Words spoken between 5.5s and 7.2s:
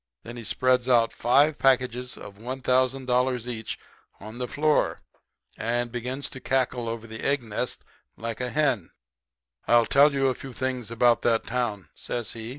and begins to cackle over the